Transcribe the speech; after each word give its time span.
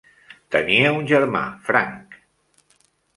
Tenia 0.53 0.93
un 1.01 1.05
germà, 1.11 1.41
Frank. 1.67 2.17